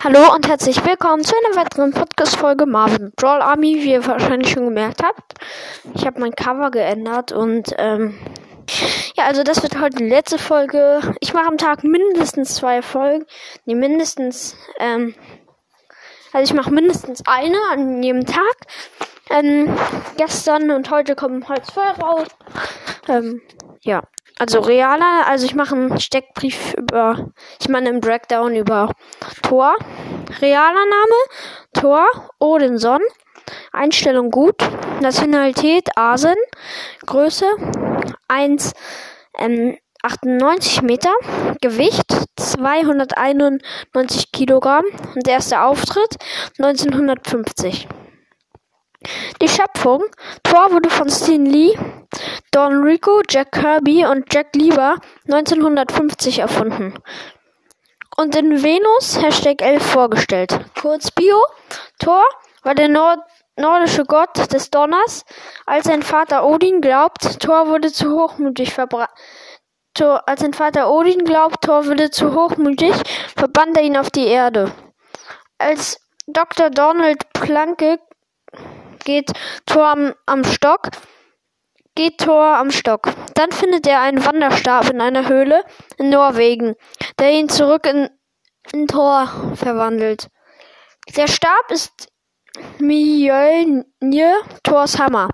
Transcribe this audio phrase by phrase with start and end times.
[0.00, 4.66] Hallo und herzlich willkommen zu einer weiteren Podcast-Folge Marvin Brawl Army, wie ihr wahrscheinlich schon
[4.66, 5.34] gemerkt habt.
[5.94, 8.16] Ich habe mein Cover geändert und ähm,
[9.16, 11.00] ja, also das wird heute die letzte Folge.
[11.18, 13.26] Ich mache am Tag mindestens zwei Folgen.
[13.64, 15.16] Nee, mindestens, ähm,
[16.32, 18.56] also ich mache mindestens eine an jedem Tag.
[19.30, 19.76] Ähm,
[20.16, 22.28] gestern und heute kommen halt zwei raus.
[23.08, 23.42] Ähm,
[23.80, 24.04] ja.
[24.38, 27.30] Also realer, also ich mache einen Steckbrief über,
[27.60, 28.92] ich meine einen Breakdown über
[29.42, 29.74] Tor.
[30.40, 31.16] Realer Name,
[31.74, 32.06] Tor,
[32.38, 33.00] Odinson.
[33.72, 34.56] Einstellung gut.
[35.00, 36.36] Nationalität Asien.
[37.06, 37.46] Größe
[38.28, 38.72] 1,
[39.38, 41.12] ähm, 98 Meter.
[41.60, 44.84] Gewicht 291 Kilogramm.
[45.14, 46.16] Und erster Auftritt
[46.58, 47.88] 1950.
[49.40, 50.04] Die Schöpfung.
[50.42, 51.76] Tor wurde von Stan Lee,
[52.50, 56.94] Don Rico, Jack Kirby und Jack Lieber 1950 erfunden
[58.18, 60.58] und in Venus Hashtag 11 vorgestellt.
[60.80, 61.40] Kurz Bio.
[62.00, 62.24] Thor
[62.64, 63.20] war der Nord
[63.56, 65.24] nordische Gott des Donners.
[65.66, 69.10] Als sein Vater Odin glaubt, Thor wurde zu hochmütig verbrannt.
[70.00, 72.94] Als sein Vater Odin glaubt, Thor würde zu hochmütig,
[73.36, 74.72] verbannt er ihn auf die Erde.
[75.58, 76.70] Als Dr.
[76.70, 77.98] Donald Planke
[79.04, 79.32] geht
[79.66, 80.90] Thor am, am Stock,
[81.98, 83.12] geht Thor am Stock.
[83.34, 85.64] Dann findet er einen Wanderstab in einer Höhle
[85.96, 86.76] in Norwegen,
[87.18, 88.08] der ihn zurück in,
[88.72, 90.28] in Thor verwandelt.
[91.16, 92.08] Der Stab ist
[92.78, 94.32] Mjölnir,
[94.62, 95.28] Thors Hammer.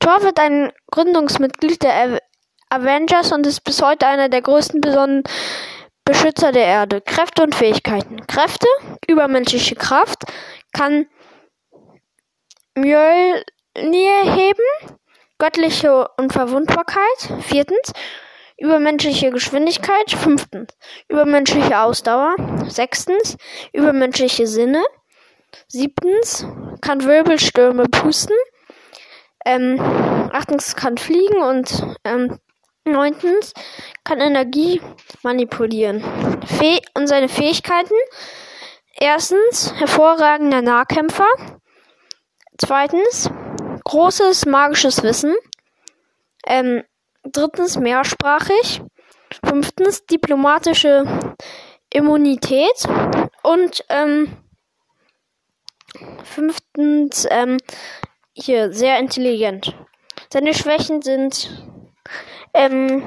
[0.00, 2.20] Thor wird ein Gründungsmitglied der
[2.68, 5.22] Avengers und ist bis heute einer der größten besonderen
[6.04, 7.00] Beschützer der Erde.
[7.00, 8.26] Kräfte und Fähigkeiten.
[8.26, 8.66] Kräfte,
[9.06, 10.24] übermenschliche Kraft,
[10.72, 11.06] kann
[12.74, 13.44] Mjölnir
[13.76, 14.98] heben,
[15.42, 17.18] göttliche Unverwundbarkeit.
[17.40, 17.92] Viertens,
[18.56, 20.12] übermenschliche Geschwindigkeit.
[20.12, 20.72] Fünftens,
[21.08, 22.36] übermenschliche Ausdauer.
[22.68, 23.36] Sechstens,
[23.72, 24.84] übermenschliche Sinne.
[25.66, 26.46] Siebtens,
[26.80, 28.36] kann Wirbelstürme pusten.
[29.44, 29.80] Ähm,
[30.32, 32.38] achtens, kann fliegen und ähm,
[32.84, 33.52] neuntens,
[34.04, 34.80] kann Energie
[35.24, 36.04] manipulieren.
[36.46, 37.96] Fe und seine Fähigkeiten.
[38.94, 41.26] Erstens, hervorragender Nahkämpfer.
[42.58, 43.28] Zweitens,
[43.84, 45.34] großes magisches Wissen.
[46.46, 46.84] Ähm,
[47.24, 48.82] drittens, mehrsprachig.
[49.44, 51.04] Fünftens, diplomatische
[51.90, 52.84] Immunität.
[53.42, 54.36] Und ähm,
[56.24, 57.58] fünftens, ähm,
[58.34, 59.74] hier, sehr intelligent.
[60.32, 61.50] Seine Schwächen sind
[62.54, 63.02] ähm,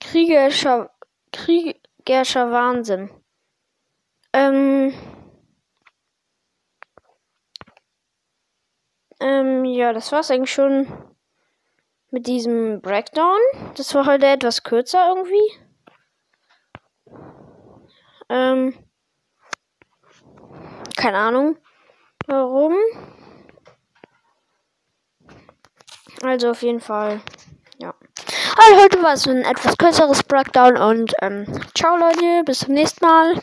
[0.00, 0.90] kriegerischer,
[1.32, 3.10] kriegerischer Wahnsinn.
[4.32, 4.94] Ähm,
[9.20, 10.86] Ähm, ja, das war's eigentlich schon
[12.10, 13.38] mit diesem Breakdown.
[13.76, 15.52] Das war heute etwas kürzer irgendwie.
[18.28, 18.74] Ähm,
[20.96, 21.58] keine Ahnung
[22.28, 22.74] warum.
[26.22, 27.20] Also auf jeden Fall,
[27.78, 27.94] ja.
[28.56, 33.04] Also heute war es ein etwas kürzeres Breakdown und ähm, ciao Leute, bis zum nächsten
[33.04, 33.34] Mal.